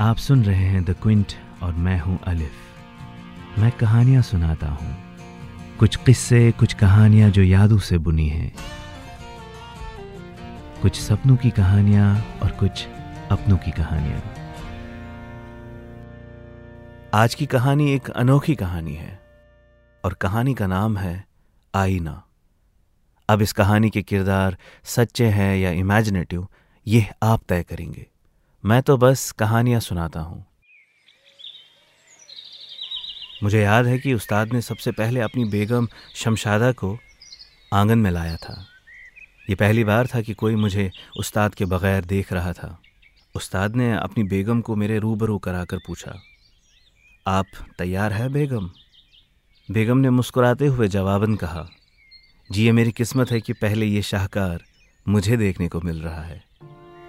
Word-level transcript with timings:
आप 0.00 0.16
सुन 0.16 0.44
रहे 0.44 0.64
हैं 0.64 0.84
द 0.84 0.90
क्विंट 1.02 1.32
और 1.62 1.72
मैं 1.72 2.00
हूँ 2.00 2.18
अलिफ 2.26 3.58
मैं 3.58 3.72
कहानियाँ 3.72 4.22
सुनाता 4.22 4.68
हूँ। 4.68 4.96
कुछ 5.78 5.96
किस्से, 5.96 6.52
कुछ 6.52 6.74
कहानियाँ 6.74 7.30
जो 7.30 7.42
यादों 7.42 7.78
से 7.78 7.98
बुनी 7.98 8.28
हैं। 8.28 8.52
कुछ 10.82 11.00
सपनों 11.00 11.36
की 11.36 11.50
कहानियाँ 11.50 12.38
और 12.42 12.50
कुछ 12.50 12.86
अपनों 13.30 13.56
की 13.56 13.70
कहानियाँ। 13.70 14.22
आज 17.14 17.34
की 17.34 17.46
कहानी 17.46 17.92
एक 17.92 18.10
अनोखी 18.10 18.54
कहानी 18.54 18.94
है 18.94 19.20
और 20.04 20.14
कहानी 20.14 20.54
का 20.54 20.66
नाम 20.66 20.96
है 20.96 21.24
आईना। 21.74 22.22
अब 23.28 23.42
इस 23.42 23.52
कहानी 23.52 23.90
के 23.90 24.02
किरदार 24.02 24.56
सच्चे 24.84 25.26
हैं 25.26 25.56
या 25.56 25.70
इमेजिनेटिव 25.70 26.48
ये 26.86 27.06
आप 27.22 27.42
तय 27.48 27.62
करेंगे। 27.62 28.13
मैं 28.64 28.82
तो 28.82 28.96
बस 28.96 29.30
कहानियाँ 29.32 29.80
सुनाता 29.80 30.20
हूँ। 30.20 30.44
मुझे 33.42 33.62
याद 33.62 33.86
है 33.86 33.98
कि 33.98 34.14
उस्ताद 34.14 34.52
ने 34.52 34.60
सबसे 34.60 34.92
पहले 34.92 35.20
अपनी 35.20 35.44
बेगम 35.44 35.88
शमशादा 36.14 36.70
को 36.72 36.96
आँगन 37.72 37.98
में 37.98 38.10
लाया 38.10 38.36
था। 38.36 38.54
ये 39.50 39.54
पहली 39.54 39.84
बार 39.84 40.06
था 40.06 40.20
कि 40.20 40.34
कोई 40.34 40.54
मुझे 40.54 40.90
उस्ताद 41.18 41.54
के 41.54 41.64
बगैर 41.64 42.04
देख 42.04 42.32
रहा 42.32 42.52
था। 42.52 42.78
उस्ताद 43.34 43.76
ने 43.76 43.92
अपनी 43.92 44.24
बेगम 44.24 44.60
को 44.60 44.76
मेरे 44.76 44.98
रूबरू 44.98 45.38
कराकर 45.38 45.78
पूछा, 45.86 46.14
आप 47.26 47.46
तैयार 47.78 48.12
है 48.12 48.28
बेगम? 48.28 48.70
बेगम 49.68 49.98
ने 49.98 50.10
मुस्कुराते 50.10 50.66
हुए 50.66 50.88
जवाबन 50.88 51.36
कहा, 51.36 51.68
जी, 52.50 52.64
ये 52.64 52.72
मेरी 52.72 52.92
किस्मत 52.92 53.30
है 53.30 53.40
कि 53.40 53.52
पहले 53.52 53.86
ये 53.86 54.02
शाहकार 54.02 54.64
मुझे 55.06 55.36
देखने 55.36 55.68
को 55.68 55.80
मिल 55.80 56.02
रहा 56.02 56.22
है। 56.22 56.53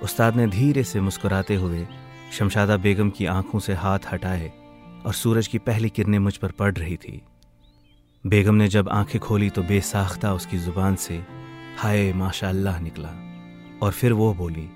उस्ताद 0.06 0.36
ने 0.36 0.48
धीरे 0.48 0.84
से 0.84 1.00
मुस्कुराते 1.02 1.56
हुए 1.56 1.86
शमशादा 2.32 2.78
बेगम 2.78 3.10
की 3.10 3.26
आँखों 3.26 3.60
से 3.60 3.74
हाथ 3.74 4.00
हटाए 4.12 4.52
और 5.06 5.14
सूरज 5.14 5.48
की 5.48 5.58
पहली 5.58 5.90
किरणें 5.90 6.18
मुझ 6.20 6.36
पर 6.38 6.52
पड़ 6.52 6.74
रही 6.74 6.98
थी। 6.98 7.22
बेगम 8.28 8.56
ने 8.56 8.68
जब 8.68 8.90
आँखें 8.90 9.20
खोली 9.22 9.50
तो 9.50 9.64
बेसाख्ता 9.64 10.34
उसकी 10.34 10.58
ज़ुबान 10.58 10.96
से, 10.96 11.18
हाय 11.78 12.14
माशा 12.14 12.50
अल्लाह 12.50 12.80
निकला 12.80 13.10
और 13.84 13.92
फिर 13.92 14.14
वो 14.14 14.34
बोली, 14.34 14.70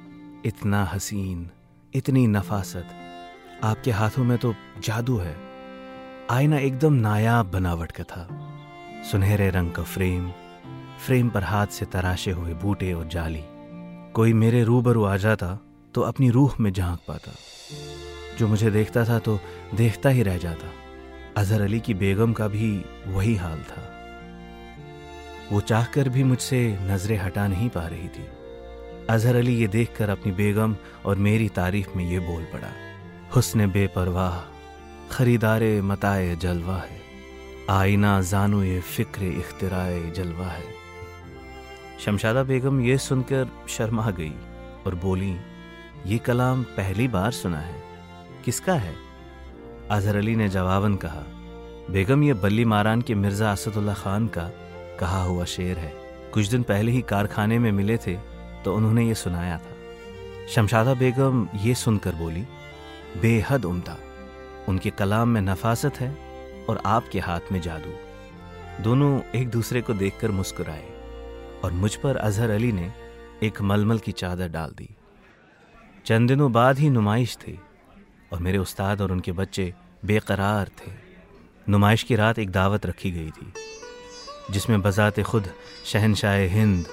इतना 0.46 0.84
हसीन, 0.86 1.50
इतनी 1.94 2.26
नफासत, 2.28 2.90
आपके 3.64 3.92
हाथों 3.92 4.24
में 4.24 4.38
तो 4.38 4.56
जादू 4.84 5.18
है। 5.18 5.36
आईना 6.32 6.60
एकदम 6.60 6.94
नायाब 6.94 7.52
बनावट 7.52 7.92
का 7.92 8.04
था। 8.04 8.28
सुनहरे 9.12 9.50
रंग 9.50 9.72
का 9.72 9.84
फ्रेम 9.84 10.32
फ्रेम 11.06 11.30
पर 11.30 11.44
हाथ 11.44 11.68
से 11.68 11.86
तराशे 11.86 12.32
हुए 12.32 12.54
बूटे 12.54 12.94
और 12.94 13.08
जाली। 13.08 13.44
कोई 14.16 14.34
मेरे 14.34 14.64
रूबरू 14.64 15.04
आ 15.04 15.16
जाता 15.18 15.48
तो 15.94 16.02
अपनी 16.02 16.30
रूह 16.30 16.54
में 16.60 16.72
झाँक 16.74 17.00
पाता। 17.08 17.32
जो 18.38 18.48
मुझे 18.48 18.72
देखता 18.72 19.04
था 19.06 19.18
तो 19.20 19.40
देखता 19.76 20.10
ही 20.10 20.24
रह 20.24 20.38
जाता। 20.38 20.72
अजहर 21.38 21.62
अली 21.62 21.80
की 21.80 21.94
बेगम 21.94 22.34
का 22.34 22.48
भी 22.48 22.72
वही 23.08 23.36
हाल 23.36 23.60
था। 23.62 23.84
वो 25.52 25.60
चाहकर 25.62 26.10
भी 26.10 26.24
मुझसे 26.24 26.62
नज़रें 26.82 27.18
हटा 27.18 27.48
नहीं 27.48 27.70
पा 27.70 27.86
रही 27.88 28.08
थी। 28.08 28.26
अजहर 29.10 29.36
अली 29.36 29.56
ये 29.56 29.68
देखकर 29.68 30.10
अपनी 30.10 30.32
बेगम 30.32 30.76
और 31.06 31.16
मेरी 31.18 31.50
तारीफ़ 31.50 31.98
में 31.98 32.10
ये 32.12 32.20
बोल 32.20 32.44
पड़ा, 32.44 32.72
हुस्न 33.36 33.72
बेपरवाह, 33.72 34.40
खरीदारे 35.12 35.82
मताए 35.82 36.36
जलवा 36.36 36.78
है, 36.78 37.00
आईना 37.70 38.20
जानो 38.24 38.64
ये 38.64 38.80
फ़िक्र 38.88 39.24
इख्तराए 39.24 40.12
जलवा 40.12 40.48
है। 40.48 40.79
शमशादा 42.00 42.42
बेगम 42.44 42.80
ये 42.82 42.98
सुनकर 42.98 43.48
शर्मा 43.70 44.10
गई 44.12 44.34
और 44.88 44.96
बोली, 44.96 45.36
ये 46.06 46.18
कलाम 46.18 46.64
पहली 46.78 47.08
बार 47.08 47.32
सुना 47.32 47.58
है। 47.60 47.82
किसका 48.46 48.74
है? 48.74 48.94
अजहर 49.92 50.16
अली 50.16 50.36
ने 50.36 50.48
जवाबन 50.50 50.96
कहा, 50.96 51.24
बेगम, 51.92 52.24
ये 52.24 52.34
बल्ली 52.34 52.66
मारान 52.66 53.02
के 53.02 53.16
मिर्ज़ा 53.16 53.52
असदुल्ला 53.52 53.94
खान 53.94 54.28
का 54.28 54.50
कहा 55.00 55.22
हुआ 55.24 55.46
शेर 55.46 55.78
है। 55.78 55.94
कुछ 56.34 56.48
दिन 56.48 56.64
पहले 56.64 56.92
ही 56.92 57.02
कारखाने 57.02 57.58
में 57.60 57.72
मिले 57.72 57.98
थे 57.98 58.16
तो 58.64 58.76
उन्होंने 58.76 59.08
ये 59.08 59.16
सुनाया 59.16 59.58
था। 59.58 59.76
शमशादा 60.48 60.94
बेगम 60.94 61.48
ये 61.56 61.74
सुनकर 61.76 62.16
बोली, 62.16 62.46
बेहद 63.22 63.66
उम्दा। 63.66 63.98
उनके 64.68 64.90
कलाम 64.90 65.30
में 65.30 65.42
नफासत 65.42 66.00
है 66.00 66.10
और 66.70 66.82
आपके 66.86 67.20
हाथ 67.20 67.52
में 67.52 67.60
जादू। 67.62 67.94
दोनों 68.84 69.20
एक 69.36 69.50
दूसरे 69.50 69.82
को 69.82 69.94
देखकर 69.94 70.32
मुस्कुराए। 70.32 70.88
और 71.64 71.72
मुझ 71.74 71.96
पर 71.96 72.18
अजहर 72.18 72.50
अली 72.50 72.72
ने 72.72 72.92
एक 73.44 73.62
मलमल 73.62 74.00
की 74.00 74.12
चादर 74.14 74.48
डाल 74.50 74.72
दी। 74.78 74.90
चंद 76.06 76.30
दिनों 76.30 76.52
बाद 76.52 76.80
ही 76.80 76.90
नुमाइश 76.90 77.36
थी 77.38 77.58
और 78.34 78.40
मेरे 78.40 78.58
उस्ताद 78.58 79.02
और 79.02 79.12
उनके 79.12 79.32
बच्चे 79.34 79.74
बेकरार 80.06 80.70
थे। 80.78 80.92
नुमाइश 81.68 82.04
की 82.04 82.16
रात 82.16 82.40
एक 82.40 82.52
दावत 82.52 82.86
रखी 82.86 83.12
गई 83.12 83.30
थी, 83.30 83.52
जिसमें 84.52 84.82
बजात 84.82 85.20
खुद 85.22 85.50
शहनशाह 85.86 86.36
हिंद, 86.50 86.86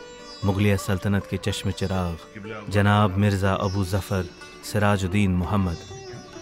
मुगलिया 0.45 0.77
सल्तनत 0.79 1.27
के 1.31 1.37
चश्म 1.39 1.71
चिराग, 1.73 2.17
जनाब 2.71 3.17
मिर्ज़ा 3.17 3.53
अबू 3.55 3.85
ज़फ़र 3.85 4.29
सिराजुद्दीन 4.65 5.37
मोहम्मद, 5.37 5.79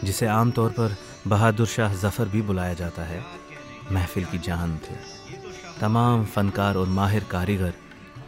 जिसे 0.05 0.27
आम 0.29 0.51
तौर 0.51 0.71
पर 0.71 0.97
बहादुर 1.27 1.67
शाह 1.67 1.95
ज़फ़र 1.95 2.29
भी 2.29 2.43
बुलाया 2.43 2.75
जाता 2.75 3.03
है, 3.03 3.23
महफिल 3.93 4.25
की 4.25 4.39
जान 4.41 4.77
थे। 4.79 4.97
तमाम 5.81 6.25
फ़नकार 6.27 6.77
और 6.77 6.89
माहिर 6.91 7.25
कारीगर 7.31 7.73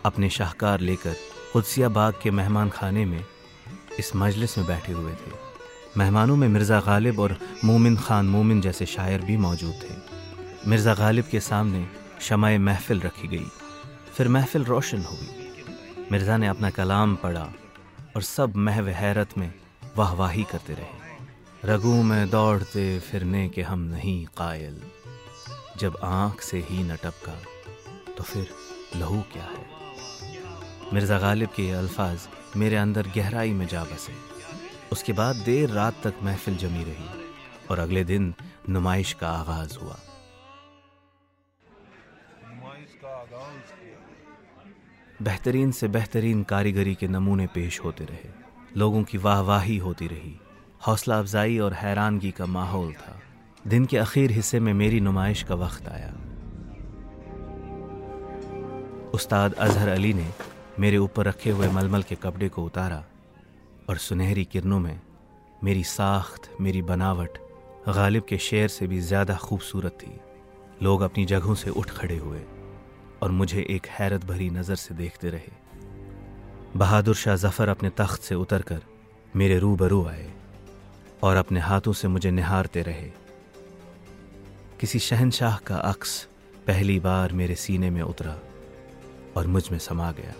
अपने 0.07 0.29
शाहकार 0.31 0.81
लेकर 0.81 1.17
कुदसिया 1.53 1.89
बाग 1.89 2.15
के 2.23 2.31
मेहमान 2.31 2.69
खाने 2.71 3.05
में 3.05 3.25
इस 3.99 4.15
मजलिस 4.17 4.57
में 4.59 4.67
बैठे 4.67 4.93
हुए 4.93 5.13
थे। 5.13 5.31
मेहमानों 5.99 6.37
में 6.37 6.49
मिर्ज़ा 6.49 6.81
गालिब 6.81 7.19
और 7.21 7.37
मोमिन 7.65 7.97
ख़ान 7.97 8.27
मोमिन 8.27 8.61
जैसे 8.61 8.87
शायर 8.87 9.21
भी 9.21 9.37
मौजूद 9.37 9.75
थे। 9.83 10.69
मिर्ज़ा 10.71 10.95
गालिब 10.95 11.25
के 11.31 11.41
सामने 11.41 11.87
शमाय 12.21 12.59
महफिल 12.59 13.01
रखी 13.01 13.29
गई। 13.29 13.47
फिर 14.17 14.29
महफिल 14.29 14.65
रोशन 14.65 15.03
हुई 15.03 15.29
मिर्ज़ा 16.13 16.37
ने 16.37 16.47
अपना 16.47 16.71
कलाम 16.71 17.15
पढ़ा 17.17 17.49
और 18.17 18.23
सब 18.23 18.57
महव 18.59 18.89
हैरत 18.91 19.37
में 19.39 19.53
वाहवाही 19.97 20.43
करते 20.43 20.75
रहे। 20.75 21.05
रगू 21.65 22.03
में 22.03 22.29
दौड़ते 22.31 22.99
फिरने 23.01 23.49
के 23.49 23.63
हम 23.63 23.81
नहीं 23.91 24.25
कायल। 24.39 24.81
जब 25.79 25.99
आँख 26.05 26.41
से 26.41 26.59
ही 26.69 26.83
न 26.83 26.97
टपका 26.97 27.39
तो 28.17 28.25
फिर 28.25 28.49
लहू 28.97 29.21
क्या 29.33 29.43
है? 29.45 29.76
मिर्ज़ा 30.93 31.19
गालिब 31.19 31.49
के 31.49 31.63
ये 31.63 31.73
अल्फाज 31.73 32.29
मेरे 32.57 32.77
अंदर 32.77 33.07
गहराई 33.17 33.53
में 33.53 33.67
जा 33.67 33.85
बसे। 33.85 34.13
उसके 34.93 35.13
बाद 35.13 35.37
देर 35.37 35.71
रात 35.71 35.95
तक 36.05 36.15
महफिल 36.23 36.57
जमी 36.57 36.85
रही 36.85 37.09
और 37.71 37.79
अगले 37.79 38.05
दिन 38.05 38.35
नुमाइश 38.69 39.13
का 39.13 39.29
आगाज़ 39.29 39.79
हुआ। 39.79 39.99
बेहतरीन 45.23 45.73
से 45.73 45.89
बेहतरीन 45.89 46.43
कारीगरी 46.43 46.95
के 46.95 47.09
नमूने 47.09 47.47
पेश 47.47 47.81
होते 47.81 48.05
रहे। 48.05 48.31
लोगों 48.77 49.03
की 49.03 49.19
वाहवाही 49.19 49.77
होती 49.77 50.07
रही। 50.07 50.41
हौसला 50.87 51.19
अफजाई 51.19 51.59
और 51.59 51.73
हैरानगी 51.73 52.31
का 52.31 52.47
माहौल 52.47 52.93
था। 52.93 53.21
दिन 53.67 53.85
के 53.85 53.99
आखिर 53.99 54.31
हिस्से 54.31 54.61
में 54.61 54.75
मेरी 54.75 55.01
नुमाइश 55.01 55.43
का 55.43 55.55
वक्त 55.55 55.89
आया। 55.89 56.13
उस्ताद 59.15 59.53
अजहर 59.53 59.89
अली 59.89 60.13
ने 60.15 60.31
मेरे 60.81 60.97
ऊपर 60.99 61.27
रखे 61.27 61.51
हुए 61.51 61.69
मलमल 61.69 62.03
के 62.03 62.15
कपड़े 62.15 62.49
को 62.49 62.65
उतारा 62.65 63.05
और 63.89 63.99
सुनहरी 63.99 64.45
किरणों 64.45 64.79
में 64.81 65.01
मेरी 65.65 65.85
साख्त, 65.85 66.51
मेरी 66.61 66.83
बनावट 66.83 67.39
गालिब 67.89 68.25
के 68.29 68.39
शेर 68.39 68.69
से 68.69 68.87
भी 68.87 69.01
ज़्यादा 69.01 69.37
खूबसूरत 69.37 69.99
थी। 70.03 70.13
लोग 70.83 71.03
अपनी 71.03 71.25
जगहों 71.25 71.55
से 71.55 71.71
उठ 71.73 71.91
खड़े 71.91 72.17
हुए 72.17 72.43
और 73.23 73.31
मुझे 73.31 73.67
एक 73.71 73.87
हैरत 73.89 74.25
भरी 74.25 74.49
नज़र 74.51 74.77
से 74.77 74.95
देखते 74.95 75.31
रहे। 75.31 75.53
बहादुर 76.77 77.15
शाह 77.15 77.37
जफ़र 77.37 77.69
अपने 77.69 77.91
तख्त 77.99 78.23
से 78.23 78.35
उतरकर 78.35 78.83
मेरे 79.37 79.59
रूबरू 79.59 80.05
आए 80.07 80.31
और 81.23 81.37
अपने 81.37 81.61
हाथों 81.61 81.93
से 81.93 82.09
मुझे 82.09 82.31
निहारते 82.31 82.83
रहे। 82.83 83.11
किसी 84.81 84.99
शहनशाह 85.01 85.57
का 85.67 85.77
अक्स 85.77 86.23
पहली 86.67 86.99
बार 87.01 87.33
मेरे 87.33 87.55
सीने 87.55 87.91
में 87.91 88.03
उतरा 88.03 88.39
और 89.37 89.47
मुझमें 89.47 89.79
समा 89.79 90.11
गया। 90.13 90.35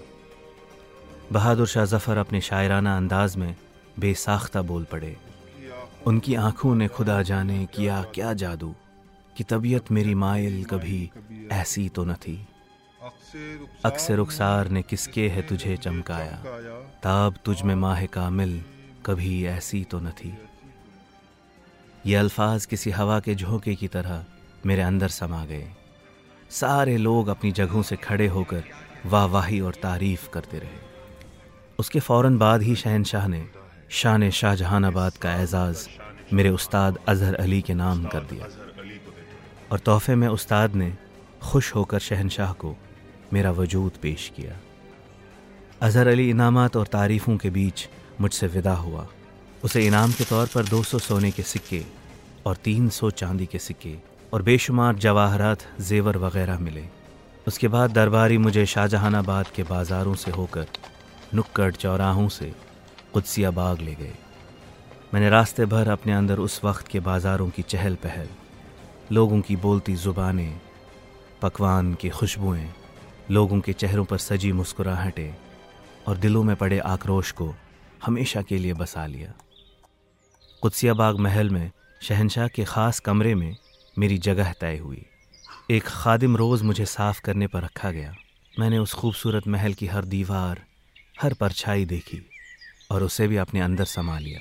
बहादुर 1.33 1.67
शाह 1.67 1.85
जफ़र 1.85 2.19
अपने 2.19 2.41
शायराना 2.41 2.97
अंदाज 2.97 3.37
में 3.37 3.55
बेसाख्ता 3.99 4.63
बोल 4.63 4.85
पड़े। 4.85 5.17
उनकी 6.07 6.35
आँखों 6.35 6.75
ने 6.75 6.89
खुदा 6.89 7.23
जाने 7.23 7.65
किया 7.67 8.03
क्या 8.15 8.33
जादू, 8.33 8.75
कि 9.37 9.45
तबीयत 9.45 9.91
मेरी 9.93 10.15
मायल 10.15 10.65
कभी 10.65 11.11
ऐसी 11.53 11.89
तो 11.89 12.05
न 12.05 12.15
थी। 12.15 12.37
अक्सर 13.85 14.15
रुखसार 14.15 14.69
ने 14.69 14.83
किसके 14.83 15.29
है 15.29 15.43
तुझे 15.43 15.77
चमकाया, 15.77 16.41
ताब 17.03 17.35
तुझ 17.45 17.63
में 17.63 17.75
माह 17.75 18.05
कामिल 18.07 18.63
कभी 19.07 19.45
ऐसी 19.47 19.85
तो 19.85 20.01
न 20.01 20.11
थी। 20.11 20.35
ये 22.07 22.15
अल्फाज 22.15 22.67
किसी 22.67 22.91
हवा 22.91 23.21
के 23.21 23.35
झोंके 23.35 23.75
की 23.75 23.89
तरह 23.89 24.25
मेरे 24.67 24.83
अंदर 24.83 25.09
समा 25.11 25.45
गए। 25.45 25.69
सारे 26.51 26.97
लोग 26.97 27.29
अपनी 27.29 27.53
जगहों 27.53 27.83
से 27.83 27.97
खड़े 27.97 28.27
होकर 28.29 28.65
वाहवाही 29.07 29.61
और 29.61 29.75
तारीफ़ 29.75 30.29
करते 30.31 30.59
रहे। 30.59 30.86
उसके 31.79 32.01
फ़ौर 32.01 32.29
बाद 32.29 32.63
ही 32.63 32.75
शहनशाह 32.77 33.27
ने 33.29 33.45
शान 33.91 34.31
शाहजहानाबाद 34.31 35.17
का 35.17 35.35
एजाज़ 35.35 35.89
मेरे 36.33 36.51
उस्ताद 36.51 36.99
अजहर 37.09 37.35
अली 37.35 37.61
के 37.63 37.75
नाम 37.75 38.05
कर 38.05 38.21
दिया। 38.21 38.47
और 39.73 39.79
तोहफे 39.79 40.15
में 40.15 40.29
उस्ताद 40.29 40.75
ने 40.75 40.93
खुश 41.43 41.75
होकर 41.75 41.99
शहनशाह 41.99 42.53
को 42.53 42.75
मेरा 43.33 43.51
वजूद 43.51 43.93
पेश 44.03 44.33
किया। 44.37 44.57
अजहर 45.83 46.07
अली 46.07 46.31
इनामात 46.31 46.77
और 46.77 46.87
तारीफ़ों 46.87 47.37
के 47.37 47.51
बीच 47.51 47.89
मुझसे 48.21 48.47
विदा 48.47 48.75
हुआ। 48.77 49.07
उसे 49.65 49.87
इनाम 49.87 50.13
के 50.13 50.25
तौर 50.25 50.47
पर 50.47 50.65
200 50.65 50.99
सोने 50.99 51.31
के 51.31 51.43
सिक्के 51.43 51.85
और 52.47 52.57
300 52.57 53.11
चांदी 53.11 53.47
के 53.47 53.59
सिक्के 53.59 53.95
और 54.33 54.43
बेशुमार 54.43 54.95
जवाहरात, 54.97 55.59
जेवर 55.81 56.17
वगैरह 56.17 56.59
मिले। 56.59 56.89
उसके 57.47 57.69
बाद 57.69 57.91
दरबारी 57.93 58.39
मुझे 58.39 58.67
शाहजहानाबाद 58.67 59.47
के 59.57 59.63
बाज़ारों 59.63 60.15
से 60.15 60.31
होकर 60.31 60.67
नुक्कड़ 61.35 61.73
चौराहों 61.73 62.29
से 62.29 62.53
कुदसिया 63.13 63.51
बाग 63.51 63.81
ले 63.81 63.95
गए। 63.95 64.13
मैंने 65.15 65.31
रास्ते 65.31 65.65
भर 65.65 65.89
अपने 65.89 66.13
अंदर 66.13 66.39
उस 66.39 66.61
वक्त 66.65 66.89
के 66.89 67.01
बाज़ारों 67.01 67.49
की 67.51 67.63
चहल 67.63 67.95
पहल, 67.95 68.29
लोगों 69.13 69.41
की 69.41 69.57
बोलती 69.57 69.95
ज़ुबानें, 69.95 70.61
पकवान 71.43 71.95
की 71.95 72.09
खुशबुएँ, 72.09 72.69
लोगों 73.31 73.61
के 73.61 73.73
चेहरों 73.73 74.05
पर 74.05 74.19
सजी 74.19 74.53
मुस्कुराहटें 74.53 75.35
और 76.09 76.17
दिलों 76.17 76.43
में 76.45 76.55
पड़े 76.57 76.79
आक्रोश 76.79 77.33
को 77.33 77.55
हमेशा 78.05 78.43
के 78.43 78.59
लिए 78.59 78.75
बसा 78.75 79.07
लिया। 79.07 79.33
कुदसिया 80.63 80.95
बाग 80.95 81.19
महल 81.19 81.51
में 81.51 81.71
शहनशाह 82.03 82.49
के 82.49 82.65
ख़ास 82.65 83.01
कमरे 83.01 83.35
में 83.35 83.57
मेरी 83.97 84.19
जगह 84.19 84.53
तय 84.53 84.77
हुई। 84.77 85.05
एक 85.71 85.85
खादिम 85.85 86.37
रोज़ 86.37 86.65
मुझे 86.65 86.87
साफ़ 86.87 87.21
करने 87.21 87.47
पर 87.47 87.63
रखा 87.63 87.91
गया। 87.91 88.15
मैंने 88.55 88.79
उस 88.79 88.95
खूबसूरत 88.95 89.49
महल 89.49 89.75
की 89.75 89.87
हर 89.87 90.05
दीवार 90.05 90.61
हर 91.19 91.35
परछाई 91.35 91.85
देखी 91.85 92.21
और 92.91 93.03
उसे 93.03 93.27
भी 93.29 93.37
अपने 93.37 93.61
अंदर 93.61 93.85
समा 93.85 94.19
लिया। 94.19 94.41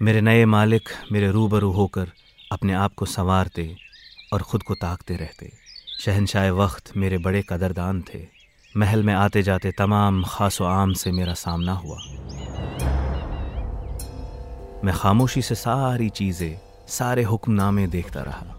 मेरे 0.00 0.20
नए 0.20 0.44
मालिक 0.44 0.88
मेरे 1.12 1.30
रूबरू 1.30 1.70
होकर 1.72 2.12
अपने 2.52 2.72
आप 2.72 2.94
को 2.94 3.06
संवारते 3.06 3.76
और 4.32 4.42
ख़ुद 4.42 4.62
को 4.62 4.74
ताकते 4.74 5.16
रहते। 5.16 5.50
शहनशाह 6.00 6.50
वक्त 6.52 6.96
मेरे 6.96 7.18
बड़े 7.18 7.42
कदरदान 7.48 8.02
थे। 8.02 8.20
महल 8.74 9.02
में 9.02 9.14
आते 9.14 9.42
जाते 9.42 9.72
तमाम 9.72 10.22
ख़ास 10.24 10.62
आम 10.62 10.92
से 10.92 11.12
मेरा 11.12 11.34
सामना 11.34 11.72
हुआ। 11.72 11.98
मैं 14.84 14.94
खामोशी 14.94 15.42
से 15.42 15.54
सारी 15.54 16.08
चीज़ें, 16.10 16.58
सारे 16.88 17.22
हुक्मनामे 17.22 17.86
देखता 17.86 18.22
रहा। 18.22 18.58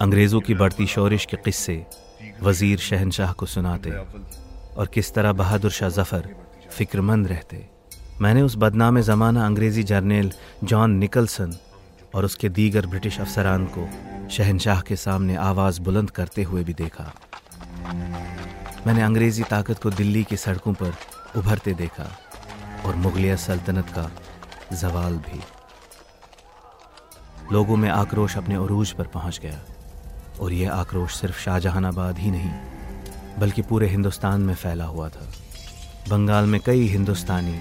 अंग्रेज़ों 0.00 0.40
की 0.40 0.54
बढ़ती 0.54 0.86
शोरिश 0.86 1.24
के 1.24 1.36
किस्से 1.36 1.84
वज़ीर 2.42 2.78
शहनशाह 2.80 3.32
को 3.32 3.46
सुनाते। 3.46 3.90
और 4.78 4.86
किस 4.86 5.12
तरह 5.14 5.32
बहादुर 5.32 5.70
शाह 5.70 5.88
जफ़र 5.90 6.28
फ़िक्रमंद 6.70 7.26
रहते। 7.26 7.66
मैंने 8.20 8.42
उस 8.42 8.56
बदनाम 8.56 9.00
ज़माना 9.00 9.46
अंग्रेज़ी 9.46 9.82
जर्नेल 9.82 10.32
जॉन 10.64 10.90
निकलसन 10.98 11.56
और 12.14 12.24
उसके 12.24 12.48
दीगर 12.48 12.86
ब्रिटिश 12.86 13.20
अफसरान 13.20 13.66
को 13.76 13.88
शहनशाह 14.30 14.80
के 14.80 14.96
सामने 14.96 15.36
आवाज़ 15.36 15.80
बुलंद 15.80 16.10
करते 16.10 16.42
हुए 16.42 16.64
भी 16.64 16.74
देखा। 16.74 17.12
मैंने 18.86 19.02
अंग्रेज़ी 19.02 19.42
ताकत 19.42 19.82
को 19.82 19.90
दिल्ली 19.90 20.24
की 20.24 20.36
सड़कों 20.36 20.72
पर 20.74 20.94
उभरते 21.36 21.74
देखा 21.74 22.10
और 22.86 22.96
मुगलिया 22.96 23.36
सल्तनत 23.36 23.88
का 23.98 24.10
जवाल 24.72 25.16
भी। 25.28 25.40
लोगों 27.52 27.76
में 27.76 27.88
आक्रोश 27.90 28.36
अपने 28.36 28.54
अरूज 28.54 28.92
पर 28.92 29.06
पहुँच 29.06 29.38
गया 29.42 29.60
और 30.40 30.52
यह 30.52 30.72
आक्रोश 30.72 31.20
सिर्फ़ 31.20 31.40
शाहजहानाबाद 31.40 32.18
ही 32.18 32.30
नहीं 32.30 32.50
बल्कि 33.38 33.62
पूरे 33.62 33.88
हिंदुस्तान 33.88 34.40
में 34.40 34.54
फैला 34.54 34.84
हुआ 34.86 35.08
था। 35.08 35.26
बंगाल 36.08 36.46
में 36.46 36.60
कई 36.60 36.86
हिंदुस्तानी, 36.88 37.58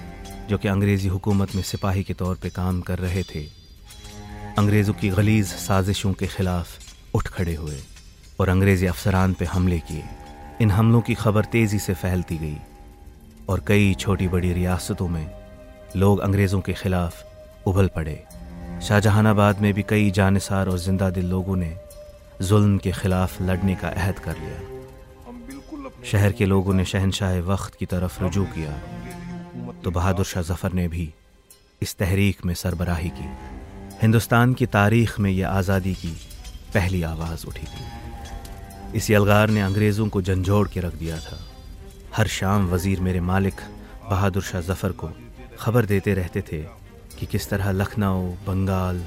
जो 0.50 0.58
कि 0.58 0.68
अंग्रेज़ी 0.68 1.08
हुकूमत 1.10 1.56
में 1.56 1.64
सिपाही 1.64 2.04
के 2.04 2.14
तौर 2.14 2.36
पे 2.42 2.50
काम 2.50 2.82
कर 2.82 3.00
रहे 3.00 3.24
थे, 3.26 3.44
अंग्रेज़ों 4.58 4.94
की 4.94 5.10
गलीज 5.10 5.48
साजिशों 5.48 6.14
के 6.14 6.28
ख़िलाफ़ 6.28 7.16
उठ 7.16 7.28
खड़े 7.28 7.56
हुए 7.56 7.78
और 8.40 8.50
अंग्रेज़ी 8.50 8.88
अफसरान 8.88 9.34
पे 9.34 9.46
हमले 9.46 9.80
किए। 9.82 10.04
इन 10.62 10.72
हमलों 10.72 11.02
की 11.02 11.14
खबर 11.16 11.46
तेज़ी 11.46 11.80
से 11.80 11.94
फैलती 11.96 12.38
गई 12.38 12.58
और 13.50 13.64
कई 13.68 13.94
छोटी 13.96 14.28
बड़ी 14.28 14.54
रियासतों 14.54 15.08
में 15.08 15.28
लोग 15.96 16.20
अंग्रेज़ों 16.20 16.62
के 16.62 16.74
ख़िलाफ़ 16.74 17.24
उभल 17.70 17.88
पड़े। 17.96 18.24
शाहजहानाबाद 18.82 19.62
में 19.62 19.74
भी 19.74 19.84
कई 19.90 20.10
जानसार 20.12 20.70
और 20.70 20.78
ज़िंदा 20.80 21.10
दिल 21.10 21.26
लोगों 21.26 21.56
ने 21.56 21.76
जुल्म 22.42 22.78
के 22.78 22.92
ख़िलाफ़ 22.94 23.42
लड़ने 23.44 23.76
का 23.76 23.88
अहद 23.90 24.20
कर 24.20 24.36
लिया। 24.38 24.77
शहर 26.08 26.32
के 26.32 26.46
लोगों 26.46 26.74
ने 26.74 26.86
शहनशाह 26.86 27.40
वक्त 27.44 27.76
की 27.76 27.86
तरफ़ 27.86 28.24
रजू 28.24 28.44
किया। 28.46 28.72
तो 29.84 29.92
बहादुर 29.92 30.26
शाह 30.26 30.44
जफ़र 30.44 30.74
ने 30.74 30.88
भी 30.88 31.10
इस 31.82 31.96
तहरीक 31.98 32.46
में 32.46 32.54
सरबराही 32.54 33.10
की। 33.10 33.30
हिंदुस्तान 34.02 34.54
की 34.54 34.66
तारीख 34.66 35.20
में 35.20 35.30
यह 35.32 35.50
आज़ादी 35.50 35.94
की 35.94 36.12
पहली 36.74 37.02
आवाज़ 37.04 37.46
उठी 37.48 37.66
थी। 37.66 38.98
इस 38.98 39.10
यलगार 39.12 39.50
ने 39.50 39.62
अंग्रेज़ों 39.62 40.08
को 40.08 40.22
झंझोड़ 40.22 40.68
के 40.68 40.80
रख 40.80 40.96
दिया 40.96 41.18
था। 41.20 41.40
हर 42.16 42.28
शाम 42.30 42.68
वज़ीर 42.68 43.02
मेरे 43.02 43.20
मालिक 43.24 43.62
बहादुर 44.10 44.44
शाह 44.44 44.62
जफ़र 44.62 44.92
को 44.94 45.12
खबर 45.60 45.86
देते 45.86 46.14
रहते 46.14 46.42
थे 46.42 46.62
कि 47.20 47.26
किस 47.26 47.50
तरह 47.50 47.72
लखनऊ, 47.72 48.32
बंगाल, 48.48 49.04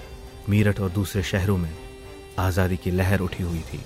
मीरठ 0.49 0.81
और 0.81 0.91
दूसरे 0.91 1.23
शहरों 1.23 1.57
में 1.57 1.75
आज़ादी 2.39 2.77
की 2.77 2.91
लहर 2.91 3.21
उठी 3.21 3.43
हुई 3.43 3.65
थी। 3.73 3.81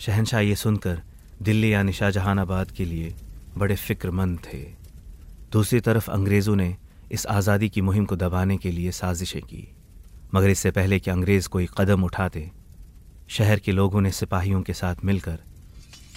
शहनशाह 0.00 0.40
ये 0.40 0.56
सुनकर 0.56 1.02
दिल्ली 1.40 1.72
यानी 1.72 1.92
शाहजहानाबाद 1.92 2.70
के 2.70 2.84
लिए 2.84 3.14
बड़े 3.58 3.74
फ़िक्रमंद 3.76 4.38
थे। 4.44 4.58
दूसरी 5.52 5.80
तरफ़ 5.80 6.10
अंग्रेज़ों 6.10 6.56
ने 6.56 6.74
इस 7.12 7.26
आज़ादी 7.26 7.68
की 7.68 7.80
मुहिम 7.80 8.04
को 8.04 8.16
दबाने 8.16 8.56
के 8.56 8.70
लिए 8.70 8.90
साजिशें 8.92 9.40
की। 9.42 9.66
मगर 10.34 10.50
इससे 10.50 10.70
पहले 10.70 10.98
कि 11.00 11.10
अंग्रेज़ 11.10 11.48
कोई 11.48 11.68
कदम 11.78 12.04
उठाते, 12.04 12.50
शहर 13.28 13.58
के 13.58 13.72
लोगों 13.72 14.00
ने 14.00 14.10
सिपाहियों 14.10 14.60
के 14.62 14.72
साथ 14.72 15.04
मिलकर 15.04 15.38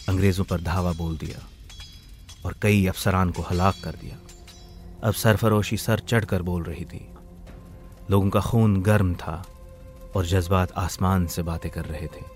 अंग्रेज़ों 0.09 0.45
पर 0.45 0.61
धावा 0.61 0.91
बोल 0.93 1.17
दिया 1.17 1.47
और 2.45 2.55
कई 2.61 2.85
अफसरान 2.87 3.31
को 3.31 3.41
हलाक 3.41 3.75
कर 3.83 3.95
दिया। 4.01 4.17
अब 5.03 5.13
सरफरोशी 5.13 5.77
सर 5.77 5.99
चढ़कर 5.99 6.41
बोल 6.41 6.63
रही 6.63 6.85
थी, 6.85 7.05
लोगों 8.11 8.29
का 8.29 8.41
खून 8.41 8.81
गर्म 8.81 9.15
था 9.15 9.43
और 10.15 10.25
जज्बात 10.25 10.71
आसमान 10.77 11.27
से 11.27 11.43
बातें 11.43 11.71
कर 11.71 11.85
रहे 11.85 12.07
थे। 12.07 12.31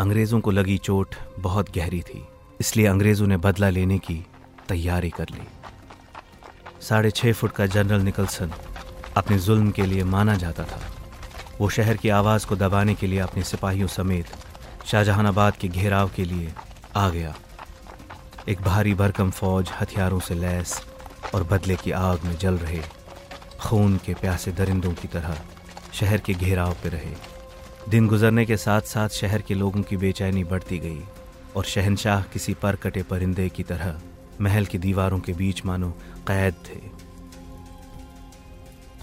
अंग्रेज़ों 0.00 0.40
को 0.40 0.50
लगी 0.50 0.78
चोट 0.80 1.14
बहुत 1.38 1.74
गहरी 1.74 2.00
थी। 2.02 2.22
इसलिए 2.62 2.86
अंग्रेज़ों 2.86 3.26
ने 3.26 3.36
बदला 3.36 3.68
लेने 3.68 3.98
की 3.98 4.14
तैयारी 4.68 5.10
कर 5.10 5.26
ली। 5.30 5.46
साढ़े 6.80 7.10
छः 7.10 7.32
फुट 7.32 7.52
का 7.52 7.66
जनरल 7.66 8.00
निकलसन 8.00 8.50
अपने 9.16 9.38
जुल्म 9.38 9.70
के 9.70 9.86
लिए 9.86 10.04
माना 10.04 10.34
जाता 10.34 10.64
था। 10.64 10.80
वो 11.60 11.68
शहर 11.68 11.96
की 11.96 12.08
आवाज़ 12.08 12.46
को 12.46 12.56
दबाने 12.56 12.94
के 12.94 13.06
लिए 13.06 13.18
अपने 13.18 13.42
सिपाहियों 13.42 13.88
समेत 13.88 14.26
शाहजहानाबाद 14.86 15.56
के 15.56 15.68
घेराव 15.68 16.10
के 16.16 16.24
लिए 16.24 16.52
आ 16.96 17.08
गया। 17.08 17.34
एक 18.48 18.62
भारी 18.62 18.94
भरकम 18.94 19.30
फौज 19.30 19.70
हथियारों 19.80 20.20
से 20.20 20.34
लैस 20.34 20.80
और 21.34 21.44
बदले 21.44 21.76
की 21.76 21.90
आग 21.90 22.24
में 22.24 22.36
जल 22.36 22.58
रहे, 22.58 22.82
खून 23.60 23.96
के 23.96 24.14
प्यासे 24.14 24.52
दरिंदों 24.52 24.92
की 24.92 25.08
तरह 25.08 25.36
शहर 25.92 26.20
के 26.20 26.34
घेराव 26.34 26.72
पर 26.74 26.90
रहे। 26.90 27.14
दिन 27.88 28.06
गुजरने 28.08 28.46
के 28.46 28.56
साथ 28.56 28.80
साथ 28.88 29.08
शहर 29.08 29.40
के 29.40 29.54
लोगों 29.54 29.82
की 29.82 29.96
बेचैनी 29.96 30.44
बढ़ती 30.44 30.78
गई। 30.78 31.02
और 31.56 31.64
शहनशाह 31.64 32.22
किसी 32.22 32.54
पर 32.54 32.76
कटे 32.76 33.02
परिंदे 33.02 33.48
की 33.48 33.62
तरह 33.62 34.00
महल 34.40 34.66
की 34.66 34.78
दीवारों 34.78 35.20
के 35.20 35.32
बीच 35.32 35.64
मानो 35.64 35.90
कैद 36.28 36.54
थे। 36.54 36.80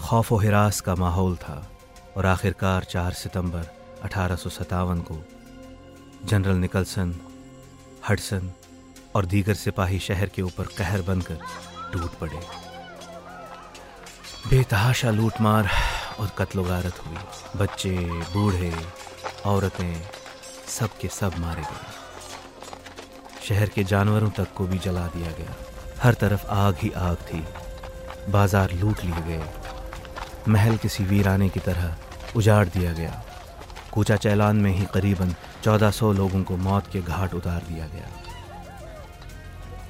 खौफ 0.02 0.32
व 0.32 0.40
हिरास 0.40 0.82
का 0.82 0.96
माहौल 0.96 1.36
था 1.36 1.72
और 2.18 2.26
आखिरकार 2.26 2.84
चार 2.84 3.12
सितंबर 3.12 3.68
अठारह 4.04 4.38
को 4.82 5.24
जनरल 6.26 6.56
निकलसन, 6.56 7.16
हडसन 8.10 8.52
और 9.16 9.26
दीगर 9.26 9.54
सिपाही 9.54 10.00
शहर 10.00 10.30
के 10.30 10.42
ऊपर 10.42 10.64
कहर 10.64 11.02
बनकर 11.02 11.40
टूट 11.94 12.14
पड़े। 12.14 12.40
बेतहाशा 14.50 15.12
लूटमार 15.12 15.70
और 16.20 16.32
कत्लो 16.38 16.64
गारत 16.64 17.06
हुई। 17.06 17.18
बच्चे, 17.56 17.98
बूढ़े, 18.34 18.76
औरतें 19.46 20.02
सब 20.68 20.90
के 21.02 21.08
सब 21.08 21.34
मारे 21.38 21.62
गए। 21.62 22.09
शहर 23.50 23.70
के 23.70 23.84
जानवरों 23.84 24.30
तक 24.30 24.54
को 24.54 24.66
भी 24.68 24.78
जला 24.80 25.06
दिया 25.08 25.32
गया। 25.32 25.54
हर 26.02 26.14
तरफ़ 26.14 26.46
आग 26.48 26.76
ही 26.78 26.90
आग 26.98 27.16
थी। 27.28 27.44
बाज़ार 28.32 28.74
लूट 28.74 29.04
लिए 29.04 29.22
गए। 29.28 29.44
महल 30.48 30.78
किसी 30.78 31.04
वीराने 31.04 31.48
की 31.50 31.60
तरह 31.60 32.36
उजाड़ 32.36 32.68
दिया 32.68 32.92
गया। 32.94 33.24
कूचा 33.92 34.16
चैलान 34.18 34.56
में 34.56 34.72
ही 34.72 34.86
करीबन 34.94 35.34
चौदह 35.64 35.92
सौ 35.92 36.12
लोगों 36.14 36.44
को 36.44 36.58
मौत 36.60 36.88
के 36.88 37.02
घाट 37.02 37.34
उतार 37.34 37.62
दिया 37.70 37.88
गया। 37.88 38.10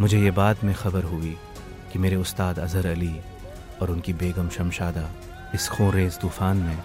मुझे 0.01 0.19
ये 0.19 0.31
बात 0.31 0.63
में 0.63 0.73
खबर 0.75 1.03
हुई 1.03 1.35
कि 1.93 1.99
मेरे 1.99 2.15
उस्ताद 2.15 2.59
अज़हर 2.59 2.87
अली 2.87 3.15
और 3.81 3.91
उनकी 3.91 4.13
बेगम 4.13 4.49
शमशादा 4.49 5.09
इस 5.55 5.67
खूरेज 5.69 6.19
तूफ़ान 6.19 6.57
में 6.57 6.77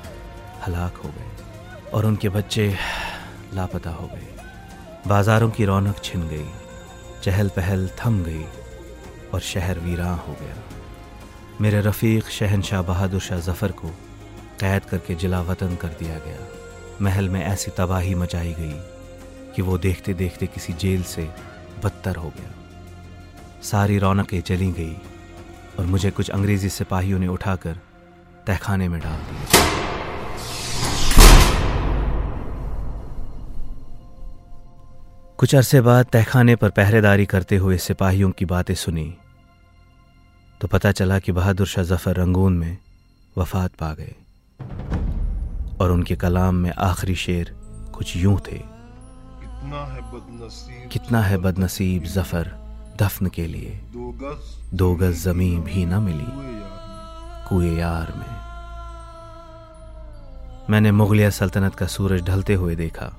हलाक 0.67 0.97
हो 0.97 1.09
गए 1.09 1.91
और 1.91 2.07
उनके 2.07 2.29
बच्चे 2.31 2.69
लापता 3.55 3.91
हो 3.93 4.07
गए। 4.07 4.29
बाज़ारों 5.09 5.51
की 5.51 5.65
रौनक 5.65 5.97
छिन 6.05 6.29
गई। 6.29 6.47
चहल 7.25 7.49
पहल 7.49 7.89
थम 7.99 8.23
गई 8.25 8.45
और 9.35 9.41
शहर 9.41 9.79
वीरां 9.79 10.17
हो 10.17 10.33
गया। 10.41 10.57
मेरे 11.61 11.81
रफ़ीक 11.81 12.25
शहनशाह 12.31 12.83
बहादुर 12.83 13.21
शाह 13.21 13.39
जफ़र 13.41 13.73
को 13.73 13.89
कैद 14.61 14.85
करके 14.85 15.15
जिला 15.15 15.41
वतन 15.43 15.77
कर 15.77 15.89
दिया 15.89 16.19
गया। 16.19 16.49
महल 17.03 17.29
में 17.29 17.41
ऐसी 17.45 17.71
तबाही 17.71 18.15
मचाई 18.15 18.53
गई 18.59 18.75
कि 19.55 19.63
वो 19.63 19.79
देखते 19.79 20.15
देखते 20.15 20.47
किसी 20.47 20.73
जेल 20.73 21.03
से 21.03 21.29
बदतर 21.85 22.17
हो 22.17 22.29
गया। 22.29 22.53
सारी 23.63 23.99
रौनकें 23.99 24.41
चली 24.41 24.71
गई 24.73 24.97
और 25.79 25.87
मुझे 25.87 26.11
कुछ 26.11 26.31
अंग्रेज़ी 26.31 26.69
सिपाहियों 26.69 27.19
ने 27.19 27.29
उठाकर 27.29 27.81
तहखाने 28.47 28.89
में 28.89 29.01
डाल 29.01 29.19
दिया। 29.21 29.84
कुछ 35.39 35.55
अरसे 35.55 35.81
बाद 35.81 36.07
तहखाने 36.07 36.57
पर 36.57 36.71
पहरेदारी 36.71 37.25
करते 37.27 37.57
हुए 37.57 37.77
सिपाहियों 37.79 38.31
की 38.31 38.45
बातें 38.45 38.75
सुनी 38.75 39.15
तो 40.61 40.69
पता 40.69 40.93
चला 40.93 41.19
कि 41.19 41.33
बहादुर 41.33 41.67
शाह 41.67 41.85
ज़फ़र 41.85 42.17
रंगून 42.17 42.59
में 42.59 42.79
वफात 43.39 43.71
पा 43.75 43.93
गए 43.95 44.15
और 45.81 45.91
उनके 45.91 46.17
कलाम 46.17 46.55
में 46.55 46.71
आखिरी 46.71 47.15
शेर 47.15 47.51
कुछ 47.95 48.17
यूँ 48.17 48.39
थे 48.39 48.59
कितना 48.59 49.85
है 49.85 50.01
बदनसीब 51.37 52.03
कितना 52.03 52.23
ज़फ़र 52.23 52.51
दफन 53.01 53.27
के 53.27 53.47
लिए। 53.47 53.81
दो 54.75 54.95
गज 54.95 55.15
ज़मीन 55.15 55.61
भी 55.63 55.85
ना 55.87 56.01
मिली 56.01 56.29
कुए 57.49 57.75
यार 57.79 58.13
में। 58.17 58.35
मैंने 60.71 60.93
मुगलिया 60.93 61.31
सल्तनत 61.31 61.75
का 61.75 61.87
सूरज 61.87 62.23
ढलते 62.23 62.55
हुए 62.55 62.77
देखा 62.77 63.13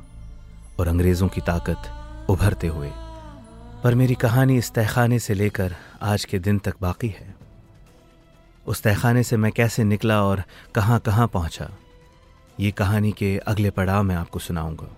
और 0.79 0.87
अंग्रेज़ों 0.87 1.27
की 1.27 1.41
ताकत 1.41 1.91
उभरते 2.29 2.67
हुए। 2.67 2.91
पर 3.83 3.95
मेरी 3.95 4.15
कहानी 4.15 4.57
इस 4.57 4.71
तहखाने 4.73 5.19
से 5.19 5.33
लेकर 5.33 5.75
आज 6.03 6.25
के 6.25 6.39
दिन 6.39 6.59
तक 6.59 6.75
बाकी 6.81 7.07
है। 7.09 7.33
उस 8.65 8.81
तहखाने 8.83 9.23
से 9.23 9.37
मैं 9.37 9.51
कैसे 9.51 9.83
निकला 9.83 10.21
और 10.23 10.43
कहाँ 10.75 10.99
कहाँ 10.99 11.27
पहुँचा, 11.27 11.69
ये 12.59 12.71
कहानी 12.71 13.11
के 13.11 13.37
अगले 13.47 13.69
पड़ाव 13.71 14.03
में 14.03 14.15
आपको 14.15 14.39
सुनाऊँगा। 14.39 14.89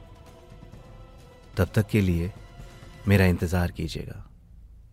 तब 1.58 1.70
तक 1.76 1.88
के 1.88 2.02
लिए 2.02 2.32
मेरा 3.08 3.26
इंतज़ार 3.26 3.72
कीजिएगा। 3.72 4.24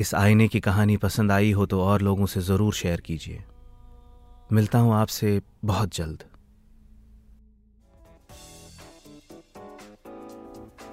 इस 0.01 0.15
आईने 0.15 0.49
की 0.49 0.61
कहानी 0.61 0.97
पसंद 0.97 1.33
आई 1.33 1.53
हो 1.53 1.67
तो 1.67 1.83
और 1.83 2.01
लोगों 2.03 2.27
से 2.27 2.41
ज़रूर 2.43 2.75
शेयर 2.75 3.01
कीजिए। 3.01 3.43
मिलता 4.53 4.79
हूँ 4.79 4.95
आपसे 4.95 5.41
बहुत 5.65 5.95
जल्द। 5.97 6.25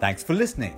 Thanks 0.01 0.23
for 0.23 0.35
listening. 0.35 0.77